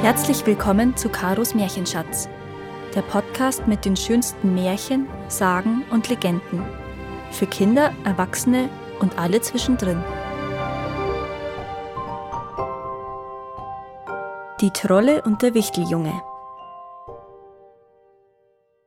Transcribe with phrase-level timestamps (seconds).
[0.00, 2.28] Herzlich willkommen zu Karos Märchenschatz,
[2.94, 6.64] der Podcast mit den schönsten Märchen, Sagen und Legenden.
[7.32, 8.70] Für Kinder, Erwachsene
[9.00, 10.00] und alle zwischendrin.
[14.60, 16.22] Die Trolle und der Wichteljunge.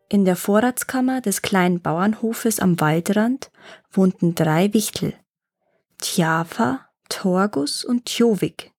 [0.07, 3.51] In der Vorratskammer des kleinen Bauernhofes am Waldrand
[3.91, 5.13] wohnten drei Wichtel.
[5.99, 8.71] Tjafa, Torgus und Tjovik.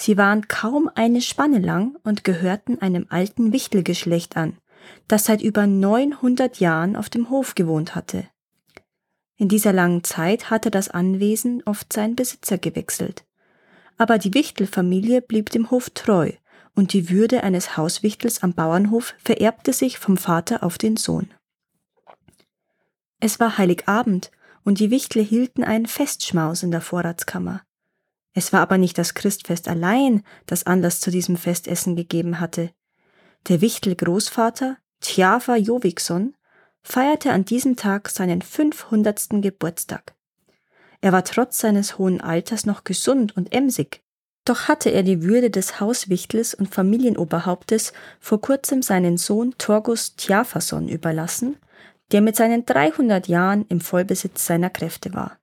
[0.00, 4.56] Sie waren kaum eine Spanne lang und gehörten einem alten Wichtelgeschlecht an,
[5.08, 8.26] das seit über 900 Jahren auf dem Hof gewohnt hatte.
[9.36, 13.26] In dieser langen Zeit hatte das Anwesen oft seinen Besitzer gewechselt.
[13.98, 16.32] Aber die Wichtelfamilie blieb dem Hof treu
[16.74, 21.28] und die Würde eines Hauswichtels am Bauernhof vererbte sich vom Vater auf den Sohn.
[23.20, 24.30] Es war Heiligabend
[24.64, 27.60] und die Wichtel hielten einen Festschmaus in der Vorratskammer.
[28.32, 32.70] Es war aber nicht das Christfest allein, das Anlass zu diesem Festessen gegeben hatte.
[33.48, 36.36] Der Wichtel-Großvater, Tjafa Jovikson,
[36.82, 39.42] feierte an diesem Tag seinen 500.
[39.42, 40.14] Geburtstag.
[41.00, 44.02] Er war trotz seines hohen Alters noch gesund und emsig.
[44.44, 50.88] Doch hatte er die Würde des Hauswichtels und Familienoberhauptes vor kurzem seinen Sohn Torgus Tjafason
[50.88, 51.56] überlassen,
[52.12, 55.38] der mit seinen 300 Jahren im Vollbesitz seiner Kräfte war.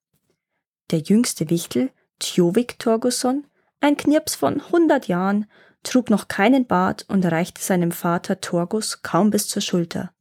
[0.92, 3.46] Der jüngste Wichtel, Tjovik Torgusson,
[3.80, 5.46] ein Knirps von 100 Jahren,
[5.84, 10.12] trug noch keinen Bart und reichte seinem Vater Torgus kaum bis zur Schulter.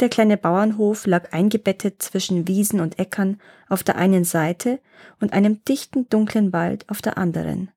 [0.00, 4.80] Der kleine Bauernhof lag eingebettet zwischen Wiesen und Äckern auf der einen Seite
[5.20, 7.70] und einem dichten dunklen Wald auf der anderen.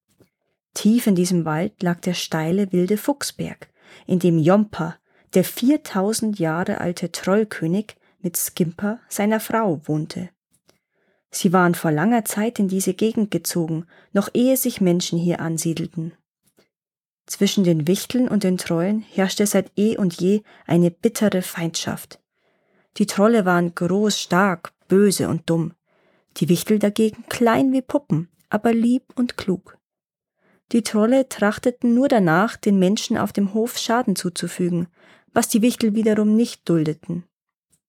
[0.74, 3.70] Tief in diesem Wald lag der steile wilde Fuchsberg,
[4.08, 4.96] in dem Jompa,
[5.34, 10.30] der 4000 Jahre alte Trollkönig, mit Skimper, seiner Frau, wohnte.
[11.38, 16.14] Sie waren vor langer Zeit in diese Gegend gezogen, noch ehe sich Menschen hier ansiedelten.
[17.28, 22.20] Zwischen den Wichteln und den Trollen herrschte seit eh und je eine bittere Feindschaft.
[22.98, 25.74] Die Trolle waren groß, stark, böse und dumm,
[26.38, 29.78] die Wichtel dagegen klein wie Puppen, aber lieb und klug.
[30.72, 34.88] Die Trolle trachteten nur danach, den Menschen auf dem Hof Schaden zuzufügen,
[35.34, 37.26] was die Wichtel wiederum nicht duldeten.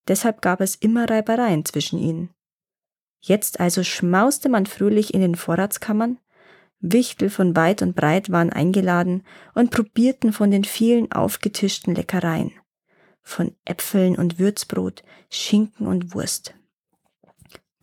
[0.07, 2.29] Deshalb gab es immer Reibereien zwischen ihnen.
[3.21, 6.19] Jetzt also schmauste man fröhlich in den Vorratskammern,
[6.81, 9.25] Wichtel von weit und breit waren eingeladen
[9.55, 12.53] und probierten von den vielen aufgetischten Leckereien,
[13.23, 16.55] von Äpfeln und Würzbrot, Schinken und Wurst.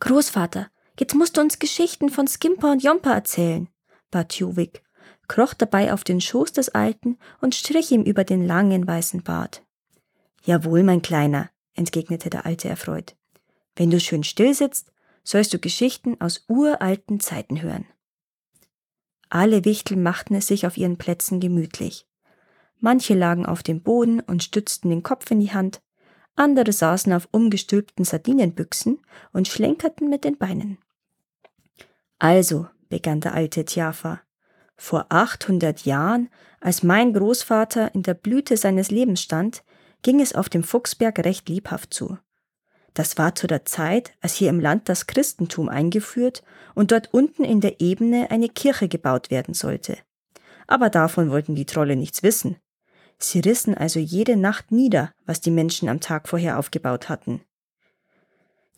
[0.00, 3.68] Großvater, jetzt musst du uns Geschichten von Skimper und Jomper erzählen,
[4.10, 4.82] bat Juvik,
[5.28, 9.62] kroch dabei auf den Schoß des Alten und strich ihm über den langen weißen Bart.
[10.44, 13.16] Jawohl, mein Kleiner, entgegnete der Alte erfreut.
[13.74, 14.92] Wenn du schön still sitzt,
[15.26, 17.84] sollst du Geschichten aus uralten Zeiten hören.
[19.28, 22.06] Alle Wichtel machten es sich auf ihren Plätzen gemütlich.
[22.78, 25.82] Manche lagen auf dem Boden und stützten den Kopf in die Hand,
[26.36, 29.00] andere saßen auf umgestülpten Sardinenbüchsen
[29.32, 30.78] und schlenkerten mit den Beinen.
[32.18, 34.20] Also, begann der alte Tjafa,
[34.76, 36.28] vor 800 Jahren,
[36.60, 39.64] als mein Großvater in der Blüte seines Lebens stand,
[40.02, 42.18] ging es auf dem Fuchsberg recht lebhaft zu.
[42.96, 46.42] Das war zu der Zeit, als hier im Land das Christentum eingeführt
[46.74, 49.98] und dort unten in der Ebene eine Kirche gebaut werden sollte.
[50.66, 52.56] Aber davon wollten die Trolle nichts wissen.
[53.18, 57.42] Sie rissen also jede Nacht nieder, was die Menschen am Tag vorher aufgebaut hatten.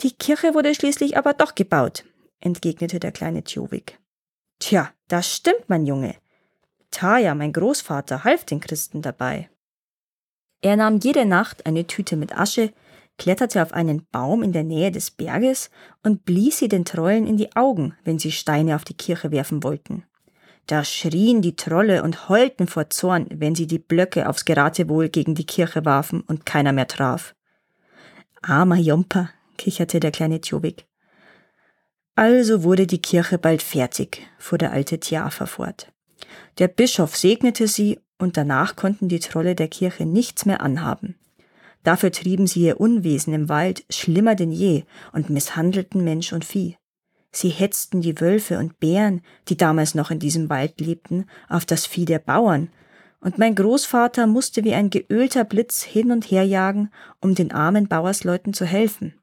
[0.01, 2.05] Die Kirche wurde schließlich aber doch gebaut,
[2.41, 4.01] entgegnete der kleine Tjovik.
[4.59, 6.17] Tja, das stimmt, mein Junge.
[6.91, 9.49] Taja, mein Großvater, half den Christen dabei.
[10.61, 12.73] Er nahm jede Nacht eine Tüte mit Asche,
[13.19, 15.71] kletterte auf einen Baum in der Nähe des Berges
[16.03, 19.63] und blies sie den Trollen in die Augen, wenn sie Steine auf die Kirche werfen
[19.63, 20.05] wollten.
[20.67, 25.35] Da schrien die Trolle und heulten vor Zorn, wenn sie die Blöcke aufs Geratewohl gegen
[25.35, 27.35] die Kirche warfen und keiner mehr traf.
[28.43, 30.87] Armer Jomper, kicherte der kleine Tjovik.
[32.15, 35.93] Also wurde die Kirche bald fertig, fuhr der alte Tiafa fort.
[36.59, 41.15] Der Bischof segnete sie und danach konnten die Trolle der Kirche nichts mehr anhaben.
[41.85, 46.77] Dafür trieben sie ihr Unwesen im Wald schlimmer denn je und misshandelten Mensch und Vieh.
[47.31, 51.87] Sie hetzten die Wölfe und Bären, die damals noch in diesem Wald lebten, auf das
[51.87, 52.71] Vieh der Bauern,
[53.21, 56.91] und mein Großvater musste wie ein geölter Blitz hin und her jagen,
[57.21, 59.15] um den armen Bauersleuten zu helfen.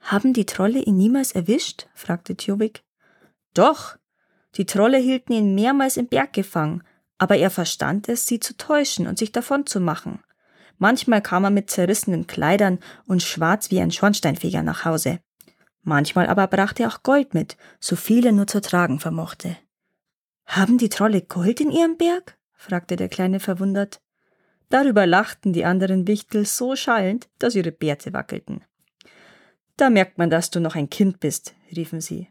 [0.00, 1.88] Haben die Trolle ihn niemals erwischt?
[1.94, 2.84] fragte Tjovik.
[3.54, 3.96] Doch,
[4.54, 6.82] die Trolle hielten ihn mehrmals im Berg gefangen,
[7.18, 10.20] aber er verstand es, sie zu täuschen und sich davon zu machen.
[10.78, 15.20] Manchmal kam er mit zerrissenen Kleidern und schwarz wie ein Schornsteinfeger nach Hause.
[15.82, 19.56] Manchmal aber brachte er auch Gold mit, so viel er nur zu tragen vermochte.
[20.46, 22.36] Haben die Trolle Gold in ihrem Berg?
[22.54, 24.00] fragte der Kleine verwundert.
[24.68, 28.64] Darüber lachten die anderen Wichtel so schallend, dass ihre Bärte wackelten.
[29.76, 32.28] Da merkt man, dass du noch ein Kind bist, riefen sie.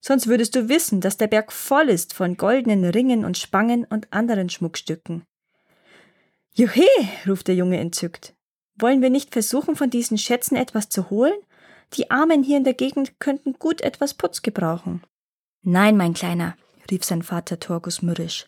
[0.00, 4.12] Sonst würdest du wissen, dass der Berg voll ist von goldenen Ringen und Spangen und
[4.12, 5.24] anderen Schmuckstücken.
[6.58, 6.88] Juhe,
[7.28, 8.34] ruft der Junge entzückt.
[8.78, 11.36] Wollen wir nicht versuchen, von diesen Schätzen etwas zu holen?
[11.92, 15.02] Die Armen hier in der Gegend könnten gut etwas Putz gebrauchen.
[15.62, 16.56] Nein, mein Kleiner,
[16.90, 18.46] rief sein Vater Torgus mürrisch.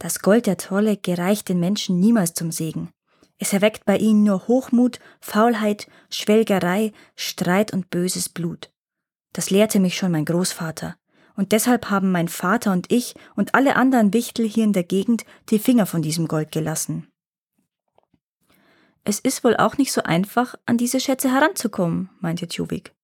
[0.00, 2.90] Das Gold der Trolle gereicht den Menschen niemals zum Segen.
[3.38, 8.72] Es erweckt bei ihnen nur Hochmut, Faulheit, Schwelgerei, Streit und böses Blut.
[9.32, 10.96] Das lehrte mich schon mein Großvater.
[11.36, 15.24] Und deshalb haben mein Vater und ich und alle anderen Wichtel hier in der Gegend
[15.50, 17.06] die Finger von diesem Gold gelassen.
[19.04, 22.94] Es ist wohl auch nicht so einfach, an diese Schätze heranzukommen, meinte Tjuvik.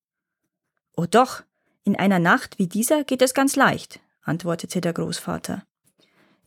[0.97, 1.43] Oh doch,
[1.85, 5.63] in einer Nacht wie dieser geht es ganz leicht, antwortete der Großvater.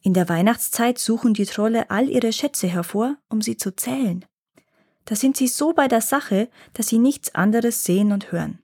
[0.01, 4.25] In der Weihnachtszeit suchen die Trolle all ihre Schätze hervor, um sie zu zählen.
[5.05, 8.59] Da sind sie so bei der Sache, dass sie nichts anderes sehen und hören.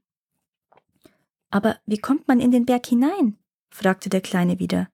[1.51, 3.37] Aber wie kommt man in den Berg hinein?
[3.69, 4.89] fragte der Kleine wieder.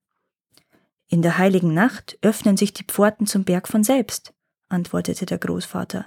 [1.08, 4.34] In der heiligen Nacht öffnen sich die Pforten zum Berg von selbst
[4.68, 6.06] antwortete der Großvater.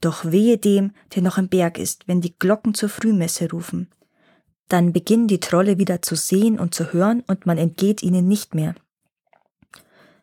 [0.00, 3.90] Doch wehe dem, der noch im Berg ist, wenn die Glocken zur Frühmesse rufen.
[4.68, 8.54] Dann beginnen die Trolle wieder zu sehen und zu hören und man entgeht ihnen nicht
[8.54, 8.74] mehr.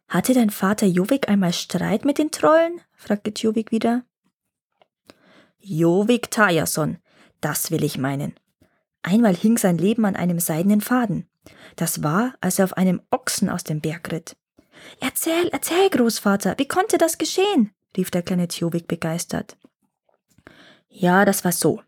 [0.07, 2.81] Hatte dein Vater Jovik einmal Streit mit den Trollen?
[2.95, 4.03] fragte Jovik wieder.
[5.59, 6.97] Jovik Tajason,
[7.39, 8.33] das will ich meinen.
[9.03, 11.27] Einmal hing sein Leben an einem seidenen Faden.
[11.75, 14.35] Das war, als er auf einem Ochsen aus dem Berg ritt.
[14.99, 17.71] Erzähl, erzähl, Großvater, wie konnte das geschehen?
[17.95, 19.57] rief der kleine Tjovik begeistert.
[20.89, 21.81] Ja, das war so.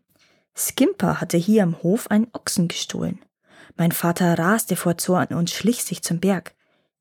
[0.54, 3.20] Skimper hatte hier am Hof einen Ochsen gestohlen.
[3.76, 6.54] Mein Vater raste vor Zorn und schlich sich zum Berg.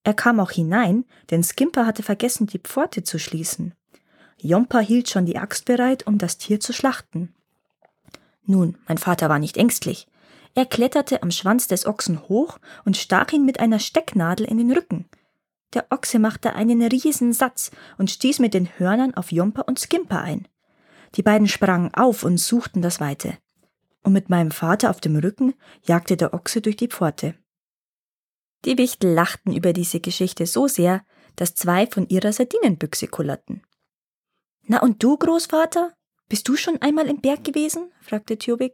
[0.04, 3.74] Er kam auch hinein, denn Skimper hatte vergessen, die Pforte zu schließen.
[4.38, 7.34] Jompa hielt schon die Axt bereit, um das Tier zu schlachten.
[8.46, 10.08] Nun, mein Vater war nicht ängstlich.
[10.56, 14.72] Er kletterte am Schwanz des Ochsen hoch und stach ihn mit einer Stecknadel in den
[14.72, 15.06] Rücken.
[15.74, 20.48] Der Ochse machte einen Riesensatz und stieß mit den Hörnern auf Jompa und Skimper ein.
[21.16, 23.38] Die beiden sprangen auf und suchten das Weite.
[24.04, 25.54] Und mit meinem Vater auf dem Rücken
[25.84, 27.36] jagte der Ochse durch die Pforte.
[28.66, 31.04] Die Wichtel lachten über diese Geschichte so sehr,
[31.36, 33.64] dass zwei von ihrer Sardinenbüchse kullerten.
[34.66, 35.94] Na und du, Großvater?
[36.30, 37.92] Bist du schon einmal im Berg gewesen?
[38.02, 38.74] fragte Tjobik.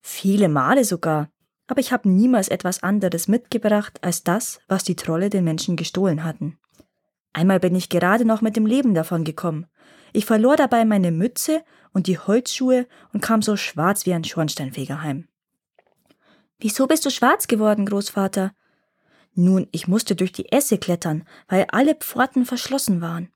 [0.00, 1.30] Viele Male sogar
[1.66, 6.24] aber ich habe niemals etwas anderes mitgebracht als das, was die Trolle den Menschen gestohlen
[6.24, 6.58] hatten.
[7.32, 9.66] Einmal bin ich gerade noch mit dem Leben davon gekommen.
[10.12, 15.02] Ich verlor dabei meine Mütze und die Holzschuhe und kam so schwarz wie ein Schornsteinfeger
[15.02, 15.28] heim.
[16.60, 18.52] Wieso bist du schwarz geworden, Großvater?
[19.34, 23.30] Nun, ich musste durch die Esse klettern, weil alle Pforten verschlossen waren.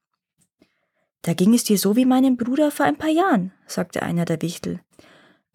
[1.22, 4.40] Da ging es dir so wie meinem Bruder vor ein paar Jahren, sagte einer der
[4.40, 4.80] Wichtel.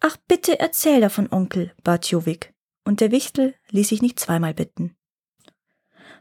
[0.00, 2.53] Ach, bitte erzähl davon, Onkel, bat Jovik
[2.84, 4.96] und der Wichtel ließ sich nicht zweimal bitten.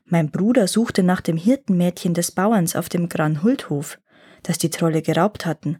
[0.05, 3.99] Mein Bruder suchte nach dem Hirtenmädchen des Bauerns auf dem Granhuldhof,
[4.43, 5.79] das die Trolle geraubt hatten,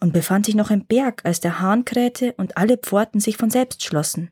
[0.00, 3.50] und befand sich noch im Berg, als der Hahn krähte und alle Pforten sich von
[3.50, 4.30] selbst schlossen.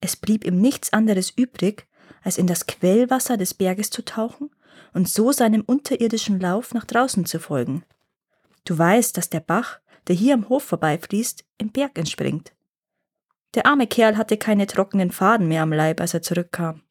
[0.00, 1.86] Es blieb ihm nichts anderes übrig,
[2.22, 4.50] als in das Quellwasser des Berges zu tauchen
[4.94, 7.84] und so seinem unterirdischen Lauf nach draußen zu folgen.
[8.64, 9.78] Du weißt, dass der Bach,
[10.08, 12.55] der hier am Hof vorbeifließt, im Berg entspringt.
[13.56, 16.82] Der arme Kerl hatte keine trockenen Faden mehr am Leib, als er zurückkam.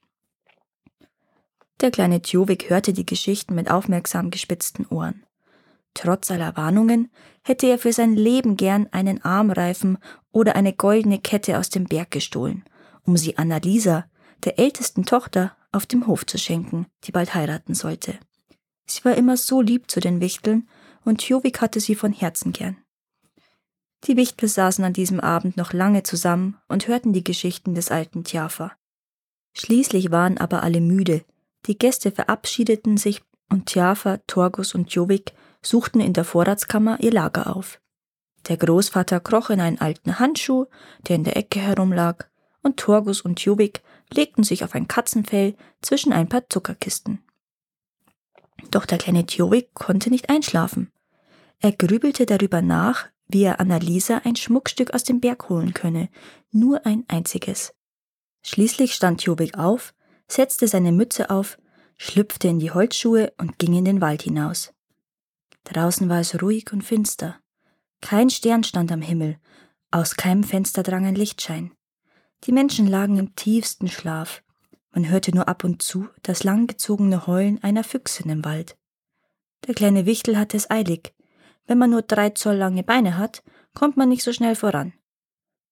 [1.79, 5.24] Der kleine Tjovik hörte die Geschichten mit aufmerksam gespitzten Ohren.
[5.93, 7.12] Trotz aller Warnungen
[7.43, 10.00] hätte er für sein Leben gern einen Armreifen
[10.31, 12.63] oder eine goldene Kette aus dem Berg gestohlen,
[13.05, 14.05] um sie Annalisa,
[14.43, 18.17] der ältesten Tochter, auf dem Hof zu schenken, die bald heiraten sollte.
[18.88, 20.67] Sie war immer so lieb zu den Wichteln
[21.03, 22.77] und Tjovik hatte sie von Herzen gern.
[24.07, 28.24] Die Wichtel saßen an diesem Abend noch lange zusammen und hörten die Geschichten des alten
[28.24, 28.74] Tjafa.
[29.53, 31.24] Schließlich waren aber alle müde,
[31.65, 37.55] die Gäste verabschiedeten sich und Tjafa, Torgus und Jovik suchten in der Vorratskammer ihr Lager
[37.55, 37.81] auf.
[38.47, 40.65] Der Großvater kroch in einen alten Handschuh,
[41.07, 42.25] der in der Ecke herumlag,
[42.62, 43.81] und Torgus und Jovik
[44.13, 47.24] legten sich auf ein Katzenfell zwischen ein paar Zuckerkisten.
[48.69, 50.91] Doch der kleine Tjovik konnte nicht einschlafen.
[51.59, 56.10] Er grübelte darüber nach, wie er Annalisa ein Schmuckstück aus dem Berg holen könne,
[56.51, 57.74] nur ein einziges.
[58.44, 59.94] Schließlich stand Jobik auf,
[60.27, 61.58] setzte seine Mütze auf,
[61.98, 64.74] schlüpfte in die Holzschuhe und ging in den Wald hinaus.
[65.63, 67.39] Draußen war es ruhig und finster.
[68.01, 69.38] Kein Stern stand am Himmel,
[69.89, 71.72] aus keinem Fenster drang ein Lichtschein.
[72.44, 74.44] Die Menschen lagen im tiefsten Schlaf.
[74.91, 78.77] Man hörte nur ab und zu das langgezogene Heulen einer Füchsin im Wald.
[79.65, 81.14] Der kleine Wichtel hatte es eilig.
[81.67, 83.43] Wenn man nur drei Zoll lange Beine hat,
[83.74, 84.93] kommt man nicht so schnell voran.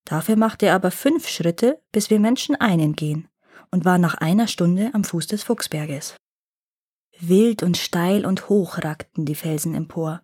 [0.05, 3.27] Dafür machte er aber fünf Schritte, bis wir Menschen einen gehen,
[3.71, 6.15] und war nach einer Stunde am Fuß des Fuchsberges.
[7.19, 10.21] Wild und steil und hoch ragten die Felsen empor.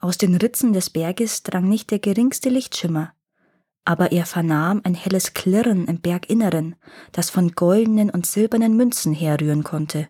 [0.00, 3.14] Aus den Ritzen des Berges drang nicht der geringste Lichtschimmer,
[3.84, 6.76] aber er vernahm ein helles Klirren im Berginneren,
[7.12, 10.08] das von goldenen und silbernen Münzen herrühren konnte.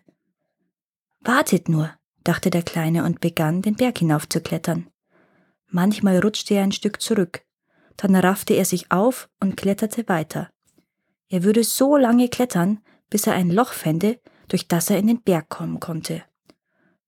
[1.19, 1.91] Wartet nur,
[2.25, 4.87] dachte der Kleine und begann, den Berg hinaufzuklettern.
[5.67, 7.43] Manchmal rutschte er ein Stück zurück,
[7.97, 10.49] dann raffte er sich auf und kletterte weiter.
[11.29, 15.21] Er würde so lange klettern, bis er ein Loch fände, durch das er in den
[15.21, 16.23] Berg kommen konnte.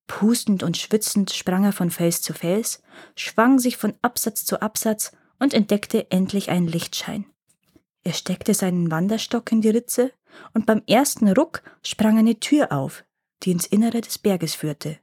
[0.07, 2.81] Pustend und schwitzend sprang er von Fels zu Fels,
[3.15, 7.25] schwang sich von Absatz zu Absatz und entdeckte endlich einen Lichtschein.
[8.03, 10.13] Er steckte seinen Wanderstock in die Ritze
[10.53, 13.03] und beim ersten Ruck sprang eine Tür auf,
[13.43, 14.97] die ins Innere des Berges führte.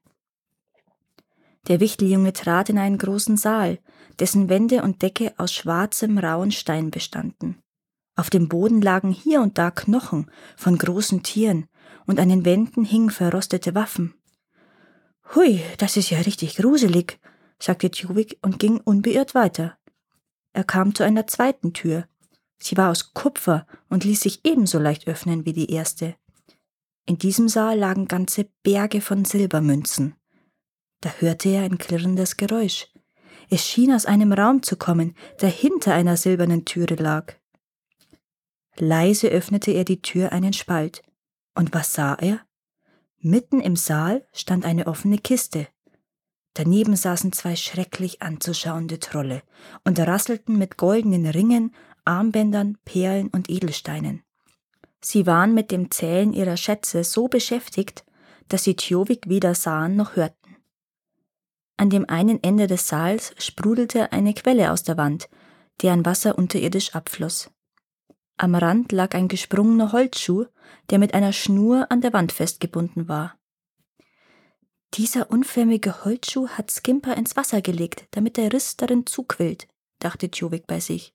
[1.68, 3.78] Der Wichteljunge trat in einen großen Saal,
[4.18, 7.58] dessen Wände und Decke aus schwarzem, rauen Stein bestanden.
[8.16, 11.66] Auf dem Boden lagen hier und da Knochen von großen Tieren,
[12.06, 14.14] und an den Wänden hingen verrostete Waffen.
[15.34, 17.18] Hui, das ist ja richtig gruselig,
[17.58, 19.78] sagte Tjuvik und ging unbeirrt weiter.
[20.52, 22.06] Er kam zu einer zweiten Tür.
[22.58, 26.14] Sie war aus Kupfer und ließ sich ebenso leicht öffnen wie die erste.
[27.06, 30.14] In diesem Saal lagen ganze Berge von Silbermünzen.
[31.00, 32.88] Da hörte er ein klirrendes Geräusch.
[33.50, 37.34] Es schien aus einem Raum zu kommen, der hinter einer silbernen Türe lag.
[38.76, 41.02] Leise öffnete er die Tür einen Spalt.
[41.54, 42.40] Und was sah er?
[43.20, 45.68] Mitten im Saal stand eine offene Kiste.
[46.54, 49.42] Daneben saßen zwei schrecklich anzuschauende Trolle
[49.84, 51.74] und rasselten mit goldenen Ringen,
[52.04, 54.22] Armbändern, Perlen und Edelsteinen.
[55.00, 58.04] Sie waren mit dem Zählen ihrer Schätze so beschäftigt,
[58.48, 60.43] dass sie Tjovik weder sahen noch hörten.
[61.76, 65.28] An dem einen Ende des Saals sprudelte eine Quelle aus der Wand,
[65.82, 67.50] deren Wasser unterirdisch abfloss.
[68.36, 70.46] Am Rand lag ein gesprungener Holzschuh,
[70.90, 73.36] der mit einer Schnur an der Wand festgebunden war.
[74.94, 79.66] Dieser unförmige Holzschuh hat Skimper ins Wasser gelegt, damit der Riss darin zuquillt,
[79.98, 81.12] dachte Tjovik bei sich.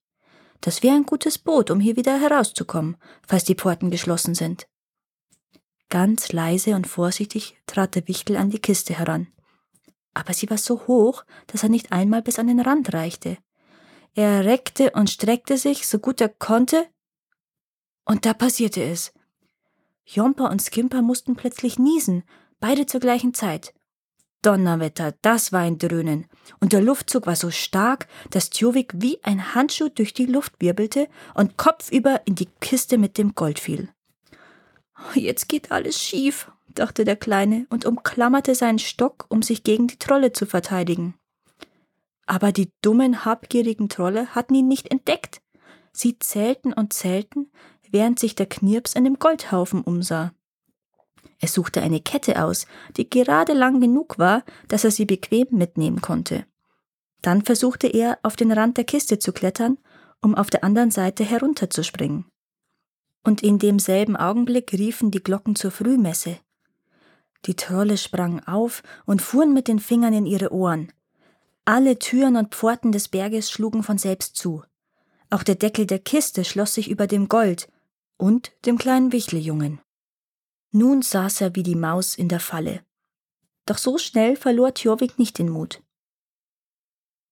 [0.60, 4.68] Das wäre ein gutes Boot, um hier wieder herauszukommen, falls die Pforten geschlossen sind.
[5.88, 9.28] Ganz leise und vorsichtig trat der Wichtel an die Kiste heran.
[10.14, 13.38] Aber sie war so hoch, dass er nicht einmal bis an den Rand reichte.
[14.16, 16.88] Er reckte und streckte sich, so gut er konnte,
[18.06, 19.14] und da passierte es.
[20.04, 22.24] Jomper und Skimper mussten plötzlich niesen,
[22.60, 23.74] beide zur gleichen Zeit.
[24.42, 26.26] Donnerwetter, das war ein Dröhnen,
[26.60, 31.08] und der Luftzug war so stark, dass Tjovik wie ein Handschuh durch die Luft wirbelte
[31.36, 33.90] und kopfüber in die Kiste mit dem Gold fiel.
[35.14, 40.00] Jetzt geht alles schief, dachte der Kleine und umklammerte seinen Stock, um sich gegen die
[40.00, 41.16] Trolle zu verteidigen.
[42.26, 45.42] Aber die dummen, habgierigen Trolle hatten ihn nicht entdeckt.
[45.92, 47.52] Sie zählten und zählten,
[47.90, 50.32] während sich der Knirps in dem Goldhaufen umsah.
[51.40, 52.66] Er suchte eine Kette aus,
[52.98, 56.46] die gerade lang genug war, dass er sie bequem mitnehmen konnte.
[57.22, 59.78] Dann versuchte er, auf den Rand der Kiste zu klettern,
[60.22, 62.26] um auf der anderen Seite herunterzuspringen.
[63.24, 66.40] Und in demselben Augenblick riefen die Glocken zur Frühmesse.
[67.46, 70.92] Die Trolle sprangen auf und fuhren mit den Fingern in ihre Ohren.
[71.66, 74.64] Alle Türen und Pforten des Berges schlugen von selbst zu.
[75.30, 77.70] Auch der Deckel der Kiste schloss sich über dem Gold
[78.18, 79.80] und dem kleinen Wichteljungen.
[80.72, 82.84] Nun saß er wie die Maus in der Falle.
[83.66, 85.82] Doch so schnell verlor Tjovik nicht den Mut.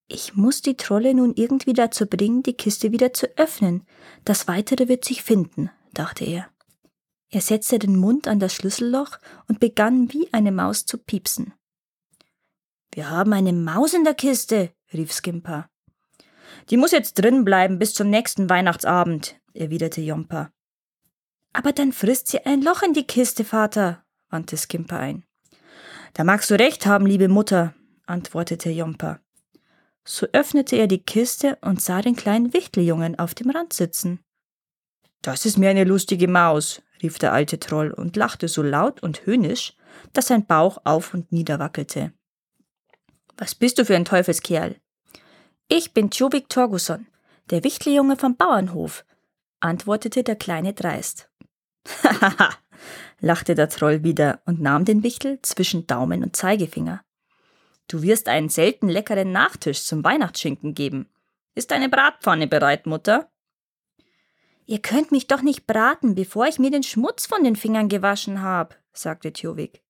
[0.08, 3.86] Ich muss die Trolle nun irgendwie dazu bringen, die Kiste wieder zu öffnen.
[4.24, 6.50] Das Weitere wird sich finden, dachte er.
[7.30, 9.18] Er setzte den Mund an das Schlüsselloch
[9.48, 11.54] und begann wie eine Maus zu piepsen.
[12.94, 15.70] Wir haben eine Maus in der Kiste, rief Skimper.
[16.70, 20.52] Die muss jetzt drin bleiben bis zum nächsten Weihnachtsabend, erwiderte Jomper.
[21.54, 25.26] Aber dann frisst sie ein Loch in die Kiste, Vater, wandte Skimper ein.
[26.14, 27.74] Da magst du recht haben, liebe Mutter,
[28.06, 29.20] antwortete Jomper.
[30.04, 34.22] So öffnete er die Kiste und sah den kleinen Wichteljungen auf dem Rand sitzen.
[35.22, 39.26] Das ist mir eine lustige Maus, rief der alte Troll und lachte so laut und
[39.26, 39.74] höhnisch,
[40.14, 42.14] dass sein Bauch auf und nieder wackelte.
[43.38, 44.76] Was bist du für ein Teufelskerl?
[45.68, 47.08] Ich bin Tjubik Torgusson,
[47.50, 49.06] der Wichteljunge vom Bauernhof,
[49.60, 51.30] antwortete der Kleine dreist.
[52.04, 52.50] Hahaha,
[53.20, 57.04] lachte der Troll wieder und nahm den Wichtel zwischen Daumen und Zeigefinger.
[57.88, 61.10] Du wirst einen selten leckeren Nachtisch zum Weihnachtsschinken geben.
[61.56, 63.32] Ist deine Bratpfanne bereit, Mutter?
[64.70, 68.42] Ihr könnt mich doch nicht braten, bevor ich mir den Schmutz von den Fingern gewaschen
[68.42, 69.82] habe, sagte Tjovik.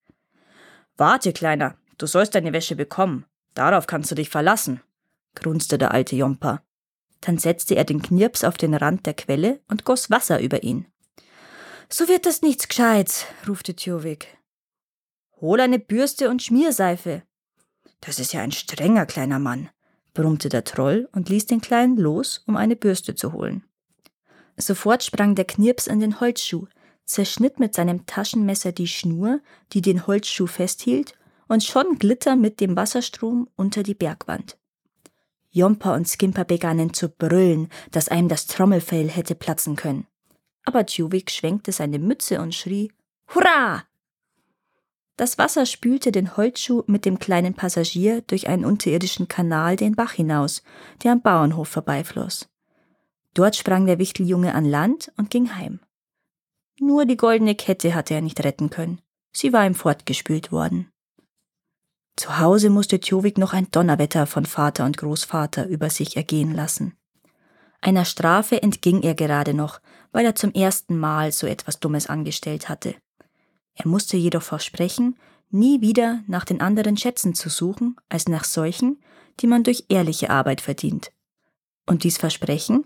[0.96, 3.26] Warte, Kleiner, du sollst deine Wäsche bekommen.
[3.56, 4.82] Darauf kannst du dich verlassen,
[5.34, 6.62] grunzte der alte Jompa.
[7.22, 10.86] Dann setzte er den Knirps auf den Rand der Quelle und goss Wasser über ihn.
[11.90, 14.38] So wird das nichts Gescheits, rufte Tjovik.
[15.42, 17.24] Hol eine Bürste und Schmierseife.
[18.02, 19.70] Das ist ja ein strenger kleiner Mann,
[20.14, 23.67] brummte der Troll und ließ den Kleinen los, um eine Bürste zu holen.
[24.58, 26.66] Sofort sprang der Knirps in den Holzschuh,
[27.06, 29.40] zerschnitt mit seinem Taschenmesser die Schnur,
[29.72, 31.14] die den Holzschuh festhielt,
[31.48, 34.58] und schon glitt er mit dem Wasserstrom unter die Bergwand.
[35.50, 40.06] Jompa und Skimper begannen zu brüllen, dass einem das Trommelfell hätte platzen können.
[40.66, 42.92] Aber Tjuvik schwenkte seine Mütze und schrie
[43.34, 43.84] Hurra!
[45.16, 50.12] Das Wasser spülte den Holzschuh mit dem kleinen Passagier durch einen unterirdischen Kanal den Bach
[50.12, 50.62] hinaus,
[51.04, 52.50] der am Bauernhof vorbeifloss.
[53.38, 55.80] Dort sprang der Wichteljunge an Land und ging heim.
[56.80, 59.00] Nur die goldene Kette hatte er nicht retten können.
[59.32, 60.90] Sie war ihm fortgespült worden.
[62.16, 66.98] Zu Hause musste Tjovik noch ein Donnerwetter von Vater und Großvater über sich ergehen lassen.
[67.80, 72.70] Einer Strafe entging er gerade noch, weil er zum ersten Mal so etwas Dummes angestellt
[72.70, 72.96] hatte.
[73.76, 75.16] Er musste jedoch versprechen,
[75.52, 79.00] nie wieder nach den anderen Schätzen zu suchen, als nach solchen,
[79.42, 81.12] die man durch ehrliche Arbeit verdient.
[81.86, 82.86] Und dies Versprechen